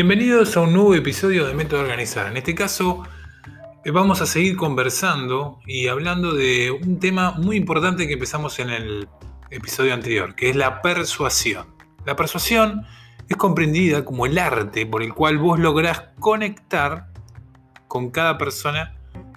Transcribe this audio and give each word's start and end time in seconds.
Bienvenidos 0.00 0.56
a 0.56 0.60
un 0.60 0.74
nuevo 0.74 0.94
episodio 0.94 1.44
de 1.44 1.54
Método 1.54 1.80
Organizar. 1.80 2.28
En 2.28 2.36
este 2.36 2.54
caso 2.54 3.02
eh, 3.84 3.90
vamos 3.90 4.20
a 4.20 4.26
seguir 4.26 4.56
conversando 4.56 5.58
y 5.66 5.88
hablando 5.88 6.34
de 6.34 6.70
un 6.70 7.00
tema 7.00 7.32
muy 7.32 7.56
importante 7.56 8.06
que 8.06 8.12
empezamos 8.12 8.60
en 8.60 8.70
el 8.70 9.08
episodio 9.50 9.94
anterior, 9.94 10.36
que 10.36 10.50
es 10.50 10.54
la 10.54 10.82
persuasión. 10.82 11.74
La 12.06 12.14
persuasión 12.14 12.86
es 13.28 13.36
comprendida 13.36 14.04
como 14.04 14.24
el 14.24 14.38
arte 14.38 14.86
por 14.86 15.02
el 15.02 15.14
cual 15.14 15.36
vos 15.38 15.58
lográs 15.58 16.04
conectar 16.20 17.08
con 17.88 18.12
cada 18.12 18.38
persona 18.38 18.94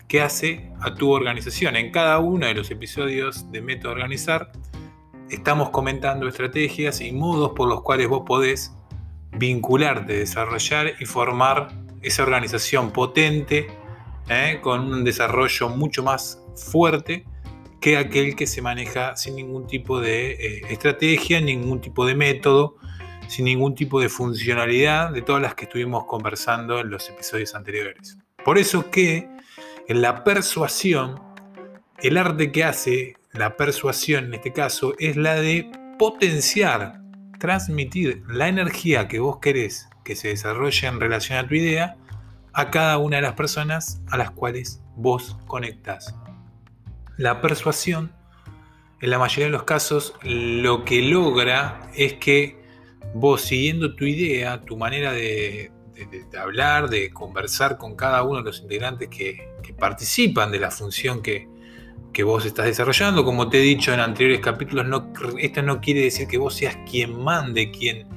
que 0.07 0.21
hace 0.21 0.71
a 0.79 0.93
tu 0.93 1.09
organización. 1.09 1.75
En 1.75 1.91
cada 1.91 2.19
uno 2.19 2.45
de 2.45 2.53
los 2.53 2.69
episodios 2.69 3.51
de 3.51 3.63
Método 3.63 3.93
Organizar 3.93 4.51
estamos 5.27 5.71
comentando 5.71 6.27
estrategias 6.27 7.01
y 7.01 7.11
modos 7.13 7.53
por 7.55 7.67
los 7.67 7.81
cuales 7.81 8.07
vos 8.07 8.21
podés 8.27 8.75
vincularte, 9.41 10.19
desarrollar 10.19 10.93
y 10.99 11.05
formar 11.05 11.69
esa 12.03 12.21
organización 12.21 12.91
potente 12.91 13.67
¿eh? 14.29 14.59
con 14.61 14.81
un 14.81 15.03
desarrollo 15.03 15.69
mucho 15.69 16.03
más 16.03 16.39
fuerte 16.55 17.25
que 17.79 17.97
aquel 17.97 18.35
que 18.35 18.45
se 18.45 18.61
maneja 18.61 19.15
sin 19.15 19.35
ningún 19.35 19.65
tipo 19.65 19.99
de 19.99 20.33
eh, 20.33 20.61
estrategia, 20.69 21.41
ningún 21.41 21.81
tipo 21.81 22.05
de 22.05 22.13
método, 22.13 22.75
sin 23.27 23.45
ningún 23.45 23.73
tipo 23.73 23.99
de 23.99 24.09
funcionalidad 24.09 25.09
de 25.09 25.23
todas 25.23 25.41
las 25.41 25.55
que 25.55 25.65
estuvimos 25.65 26.05
conversando 26.05 26.79
en 26.79 26.91
los 26.91 27.09
episodios 27.09 27.55
anteriores. 27.55 28.19
Por 28.45 28.59
eso 28.59 28.91
que 28.91 29.27
en 29.87 30.01
la 30.03 30.23
persuasión, 30.23 31.19
el 31.97 32.17
arte 32.17 32.51
que 32.51 32.63
hace 32.63 33.15
la 33.33 33.57
persuasión 33.57 34.25
en 34.25 34.35
este 34.35 34.53
caso 34.53 34.93
es 34.99 35.15
la 35.17 35.33
de 35.33 35.71
potenciar 35.97 37.00
transmitir 37.41 38.23
la 38.27 38.47
energía 38.47 39.07
que 39.07 39.19
vos 39.19 39.39
querés 39.39 39.89
que 40.05 40.15
se 40.15 40.27
desarrolle 40.27 40.87
en 40.87 40.99
relación 40.99 41.39
a 41.39 41.47
tu 41.47 41.55
idea 41.55 41.97
a 42.53 42.69
cada 42.69 42.99
una 42.99 43.15
de 43.15 43.23
las 43.23 43.33
personas 43.33 43.99
a 44.11 44.17
las 44.17 44.29
cuales 44.29 44.83
vos 44.95 45.39
conectás. 45.47 46.15
La 47.17 47.41
persuasión, 47.41 48.13
en 49.01 49.09
la 49.09 49.17
mayoría 49.17 49.45
de 49.45 49.51
los 49.51 49.63
casos, 49.63 50.13
lo 50.21 50.85
que 50.85 51.01
logra 51.01 51.89
es 51.95 52.13
que 52.13 52.61
vos 53.15 53.41
siguiendo 53.41 53.95
tu 53.95 54.05
idea, 54.05 54.61
tu 54.61 54.77
manera 54.77 55.11
de, 55.11 55.71
hablar, 56.39 56.89
de 56.89 57.09
conversar 57.11 57.79
con 57.79 57.95
cada 57.95 58.21
uno 58.21 58.37
de 58.37 58.43
los 58.43 58.61
integrantes 58.61 59.09
que 59.09 59.47
participan 59.79 60.51
de 60.51 60.59
la 60.59 60.69
función 60.69 61.23
que, 61.23 61.47
que 62.13 62.23
vos 62.23 62.45
estás 62.45 62.65
desarrollando. 62.65 63.23
Como 63.23 63.49
te 63.49 63.59
he 63.59 63.61
dicho 63.61 63.93
en 63.93 63.99
anteriores 63.99 64.41
capítulos, 64.41 64.85
no, 64.85 65.11
esto 65.39 65.61
no 65.61 65.81
quiere 65.81 66.01
decir 66.01 66.27
que 66.27 66.37
vos 66.37 66.55
seas 66.55 66.77
quien 66.89 67.21
mande, 67.21 67.71
quien 67.71 68.07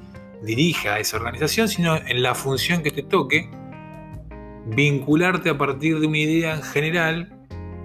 dirija 0.42 0.98
esa 0.98 1.16
organización, 1.16 1.68
sino 1.68 1.96
en 1.96 2.22
la 2.22 2.34
función 2.34 2.82
que 2.82 2.90
te 2.90 3.02
toque, 3.02 3.48
vincularte 4.66 5.50
a 5.50 5.58
partir 5.58 6.00
de 6.00 6.06
una 6.06 6.18
idea 6.18 6.54
en 6.54 6.62
general 6.62 7.30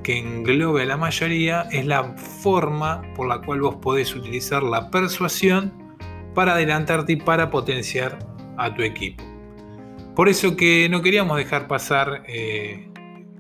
que 0.04 0.18
englobe 0.18 0.84
a 0.84 0.86
la 0.86 0.98
mayoría, 0.98 1.68
es 1.72 1.86
la 1.86 2.16
forma 2.16 3.02
por 3.16 3.28
la 3.28 3.42
cual 3.42 3.62
vos 3.62 3.76
podés 3.76 4.16
utilizar 4.16 4.64
la 4.64 4.90
persuasión 4.90 5.74
para 6.34 6.54
adelantarte 6.54 7.14
y 7.14 7.16
para 7.18 7.50
potenciar 7.50 8.20
a 8.58 8.74
tu 8.74 8.82
equipo. 8.82 9.24
Por 10.16 10.30
eso 10.30 10.56
que 10.56 10.88
no 10.90 11.02
queríamos 11.02 11.38
dejar 11.38 11.68
pasar 11.68 12.24
eh, 12.28 12.90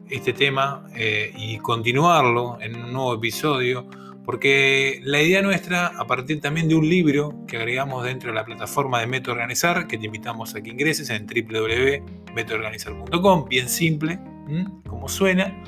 este 0.10 0.34
tema 0.34 0.86
eh, 0.96 1.32
y 1.38 1.60
continuarlo 1.60 2.58
en 2.62 2.76
un 2.76 2.92
nuevo 2.94 3.14
episodio, 3.16 3.88
porque 4.26 5.00
la 5.04 5.22
idea 5.22 5.42
nuestra, 5.42 5.88
a 5.88 6.06
partir 6.06 6.42
también 6.42 6.68
de 6.68 6.76
un 6.76 6.88
libro 6.88 7.34
que 7.48 7.58
agregamos 7.58 8.04
dentro 8.04 8.30
de 8.30 8.36
la 8.36 8.46
plataforma 8.46 9.00
de 9.00 9.08
Método 9.08 9.34
Organizar, 9.34 9.88
que 9.88 9.98
te 9.98 10.06
invitamos 10.06 10.54
a 10.56 10.62
que 10.62 10.70
ingreses 10.70 11.10
en 11.10 11.26
www.metoorganizar.com, 11.26 13.50
bien 13.50 13.68
simple, 13.70 14.20
como 14.88 15.08
suena, 15.08 15.64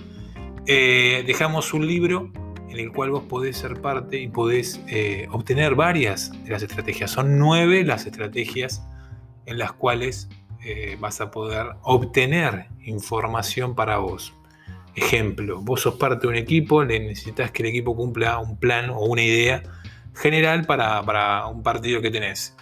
eh, 0.68 1.24
dejamos 1.26 1.74
un 1.74 1.88
libro 1.88 2.32
en 2.70 2.80
el 2.80 2.92
cual 2.92 3.12
vos 3.12 3.24
podés 3.24 3.58
ser 3.58 3.82
parte 3.82 4.20
y 4.20 4.28
podés 4.28 4.82
eh, 4.88 5.28
obtener 5.32 5.76
varias 5.76 6.32
de 6.44 6.52
las 6.52 6.64
estrategias. 6.64 7.12
Son 7.12 7.38
nueve 7.38 7.84
las 7.84 8.06
estrategias 8.06 8.84
en 9.46 9.58
las 9.58 9.74
cuales 9.74 10.30
eh, 10.64 10.98
vas 11.00 11.22
a 11.22 11.32
poder 11.32 11.68
obtener 11.82 12.68
información 12.84 13.76
para 13.76 13.98
vos. 13.98 14.34
Ejemplo, 14.96 15.62
vos 15.62 15.82
sos 15.82 15.96
parte 15.96 16.28
de 16.28 16.28
un 16.28 16.36
equipo, 16.36 16.84
necesitas 16.84 17.52
que 17.52 17.64
el 17.64 17.70
equipo 17.70 17.96
cumpla 17.96 18.40
un 18.40 18.58
plan 18.58 18.90
o 18.90 19.00
una 19.06 19.24
idea 19.24 19.64
general 20.14 20.66
para, 20.66 21.48
un 21.48 21.64
partido 21.64 22.02
que 22.02 22.12
tenés. 22.12 22.56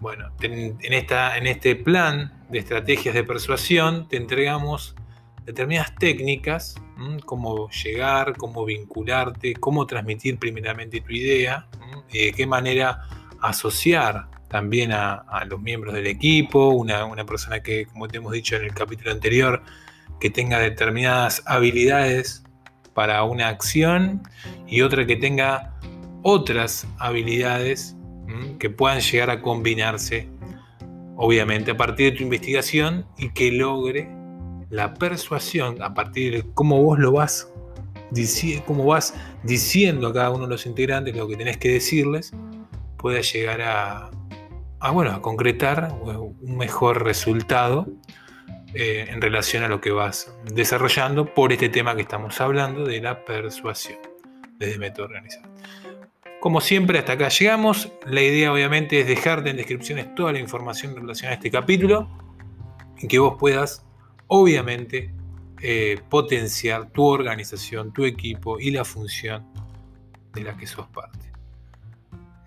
Bueno, 0.00 0.30
en, 0.40 0.92
esta, 0.92 1.36
en 1.36 1.46
este 1.46 1.76
plan 1.76 2.32
de 2.48 2.58
estrategias 2.58 3.14
de 3.14 3.22
persuasión 3.22 4.08
te 4.08 4.16
entregamos 4.16 4.94
determinadas 5.44 5.94
técnicas, 5.94 6.74
cómo 7.24 7.70
llegar, 7.70 8.36
cómo 8.36 8.64
vincularte, 8.64 9.54
cómo 9.54 9.86
transmitir 9.86 10.38
primeramente 10.38 11.00
tu 11.00 11.12
idea, 11.12 11.66
y 12.12 12.26
de 12.26 12.32
qué 12.32 12.46
manera 12.46 13.02
asociar 13.40 14.26
también 14.50 14.90
a, 14.92 15.44
los 15.48 15.60
miembros 15.60 15.94
del 15.94 16.08
equipo, 16.08 16.70
una, 16.70 17.24
persona 17.24 17.60
que, 17.60 17.86
como 17.86 18.08
te 18.08 18.16
hemos 18.18 18.32
dicho 18.32 18.56
en 18.56 18.64
el 18.64 18.74
capítulo 18.74 19.12
anterior, 19.12 19.62
que 20.18 20.28
tenga 20.28 20.58
determinadas 20.58 21.42
habilidades 21.46 22.42
para 22.92 23.22
una 23.22 23.46
acción 23.46 24.22
y 24.66 24.82
otra 24.82 25.06
que 25.06 25.14
tenga 25.14 25.78
otras 26.22 26.86
habilidades 26.98 27.96
que 28.58 28.70
puedan 28.70 29.00
llegar 29.00 29.30
a 29.30 29.40
combinarse, 29.40 30.28
obviamente, 31.16 31.70
a 31.70 31.76
partir 31.76 32.10
de 32.10 32.18
tu 32.18 32.24
investigación 32.24 33.06
y 33.18 33.30
que 33.30 33.52
logre 33.52 34.08
la 34.68 34.94
persuasión 34.94 35.80
a 35.80 35.94
partir 35.94 36.32
de 36.32 36.44
cómo 36.54 36.82
vos 36.82 36.98
lo 36.98 37.12
vas, 37.12 37.52
cómo 38.66 38.84
vas 38.84 39.14
diciendo 39.44 40.08
a 40.08 40.12
cada 40.12 40.30
uno 40.30 40.44
de 40.44 40.50
los 40.50 40.66
integrantes 40.66 41.14
lo 41.14 41.28
que 41.28 41.36
tenés 41.36 41.56
que 41.56 41.68
decirles, 41.68 42.32
pueda 42.96 43.20
llegar 43.20 43.62
a, 43.62 44.10
a, 44.80 44.90
bueno, 44.90 45.12
a 45.12 45.22
concretar 45.22 45.92
un 46.02 46.56
mejor 46.56 47.04
resultado 47.04 47.86
eh, 48.74 49.06
en 49.08 49.20
relación 49.20 49.62
a 49.62 49.68
lo 49.68 49.80
que 49.80 49.90
vas 49.90 50.34
desarrollando 50.44 51.26
por 51.34 51.52
este 51.52 51.68
tema 51.68 51.94
que 51.94 52.02
estamos 52.02 52.40
hablando 52.40 52.84
de 52.84 53.00
la 53.00 53.24
persuasión 53.24 53.98
desde 54.58 54.78
método 54.78 55.06
organizado. 55.06 55.48
Como 56.40 56.60
siempre, 56.62 56.98
hasta 56.98 57.12
acá 57.12 57.28
llegamos. 57.28 57.92
La 58.06 58.22
idea 58.22 58.52
obviamente 58.52 59.00
es 59.00 59.06
dejarte 59.06 59.50
en 59.50 59.56
descripciones 59.56 60.14
toda 60.14 60.32
la 60.32 60.38
información 60.38 60.96
relacionada 60.96 61.34
a 61.34 61.36
este 61.36 61.50
capítulo 61.50 62.08
y 62.98 63.08
que 63.08 63.18
vos 63.18 63.36
puedas, 63.38 63.84
obviamente, 64.28 65.12
eh, 65.60 66.00
potenciar 66.08 66.90
tu 66.90 67.04
organización, 67.04 67.92
tu 67.92 68.06
equipo 68.06 68.58
y 68.58 68.70
la 68.70 68.84
función 68.86 69.46
de 70.32 70.42
la 70.42 70.56
que 70.56 70.66
sos 70.66 70.86
parte. 70.88 71.29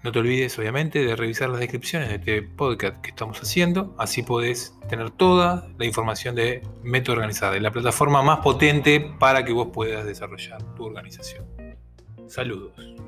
No 0.03 0.12
te 0.12 0.19
olvides, 0.19 0.59
obviamente, 0.59 1.00
de 1.06 1.16
revisar 1.16 1.50
las 1.50 1.62
descripciones 1.62 2.09
de 2.09 2.16
este 2.16 2.41
podcast 2.41 3.00
que 3.00 3.12
estamos 3.12 3.40
haciendo. 3.40 3.96
Así 3.97 4.22
podés 4.22 4.78
tener 4.90 5.12
toda 5.12 5.69
la 5.78 5.86
información 5.86 6.36
de 6.36 6.62
Método 6.84 7.16
Organizada, 7.16 7.58
la 7.58 7.72
plataforma 7.72 8.22
más 8.22 8.40
potente 8.40 9.00
para 9.18 9.46
que 9.46 9.53
vos 9.53 9.69
puedas 9.74 10.06
desarrollar 10.06 10.62
tu 10.75 10.84
organización. 10.84 11.46
Saludos. 12.28 13.03